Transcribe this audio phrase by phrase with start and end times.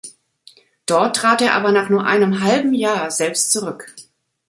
[0.87, 3.93] Dort trat er aber nach nur einem halben Jahr selbst zurück.